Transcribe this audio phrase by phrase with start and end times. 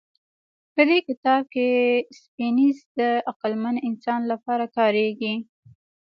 [0.73, 1.67] په دې کتاب کې
[2.19, 3.01] سیپینز د
[3.31, 5.33] عقلمن انسان لپاره کارېږي.